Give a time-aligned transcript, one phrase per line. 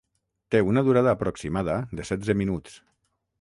[0.53, 2.81] Té una durada aproximada de setze minuts.